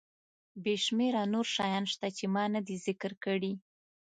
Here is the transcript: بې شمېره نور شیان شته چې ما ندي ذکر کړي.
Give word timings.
بې 0.63 0.75
شمېره 0.85 1.23
نور 1.33 1.47
شیان 1.55 1.83
شته 1.93 2.07
چې 2.17 2.25
ما 2.33 2.43
ندي 2.53 2.75
ذکر 2.87 3.11
کړي. 3.23 3.53